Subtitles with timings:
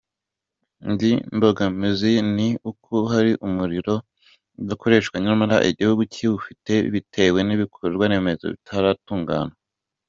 [0.87, 3.95] Indi mbogamizi ni uko hari umuriro
[4.61, 9.53] udakoreshwa nyamara igihugu kiwufite bitewe n’ibikorwaremezo bitaratungana.